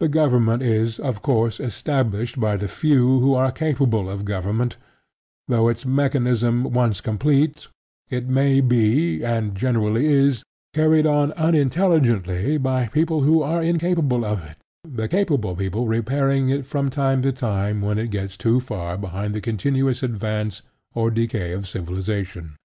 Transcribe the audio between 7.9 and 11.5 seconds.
it may be, and generally is, carried on